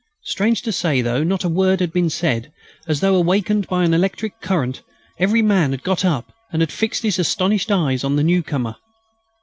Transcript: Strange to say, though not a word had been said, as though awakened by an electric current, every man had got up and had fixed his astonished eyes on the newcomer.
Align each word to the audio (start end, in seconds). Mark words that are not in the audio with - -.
Strange 0.23 0.63
to 0.63 0.71
say, 0.71 0.99
though 0.99 1.23
not 1.23 1.43
a 1.43 1.47
word 1.47 1.79
had 1.79 1.93
been 1.93 2.09
said, 2.09 2.51
as 2.87 3.01
though 3.01 3.13
awakened 3.15 3.67
by 3.67 3.83
an 3.83 3.93
electric 3.93 4.41
current, 4.41 4.81
every 5.19 5.43
man 5.43 5.69
had 5.69 5.83
got 5.83 6.03
up 6.03 6.33
and 6.51 6.63
had 6.63 6.71
fixed 6.71 7.03
his 7.03 7.19
astonished 7.19 7.69
eyes 7.69 8.03
on 8.03 8.15
the 8.15 8.23
newcomer. 8.23 8.77